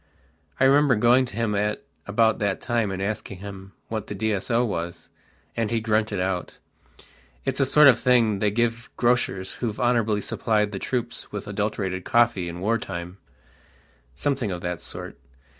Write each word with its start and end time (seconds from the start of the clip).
I 0.59 0.63
remember 0.63 0.95
going 0.95 1.25
to 1.25 1.35
him 1.35 1.53
at 1.53 1.83
about 2.07 2.39
that 2.39 2.59
time 2.59 2.89
and 2.89 2.99
asking 2.99 3.37
him 3.37 3.73
what 3.87 4.07
the 4.07 4.15
D.S.O. 4.15 4.65
was, 4.65 5.09
and 5.55 5.69
he 5.69 5.79
grunted 5.79 6.19
out: 6.19 6.57
"It's 7.45 7.59
a 7.59 7.67
sort 7.67 7.87
of 7.87 7.97
a 7.97 7.97
thing 7.99 8.39
they 8.39 8.49
give 8.49 8.89
grocers 8.97 9.53
who've 9.57 9.79
honourably 9.79 10.21
supplied 10.21 10.71
the 10.71 10.79
troops 10.79 11.31
with 11.31 11.45
adulterated 11.47 12.03
coffee 12.03 12.49
in 12.49 12.61
war 12.61 12.79
time"something 12.79 14.49
of 14.49 14.61
that 14.61 14.81
sort. 14.81 15.19